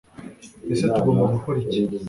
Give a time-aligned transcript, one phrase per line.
[0.73, 1.81] ese tugomba gukora iki